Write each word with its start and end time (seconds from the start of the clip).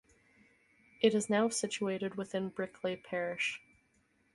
It 0.99 1.13
is 1.13 1.29
now 1.29 1.49
situated 1.49 2.15
within 2.15 2.49
Bickleigh 2.49 3.03
parish. 3.03 3.61